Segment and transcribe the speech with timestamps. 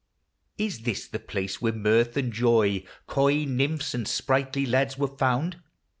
[0.57, 5.61] Is this the place where mirth and joy, Coy nymphs, and sprightly lads were found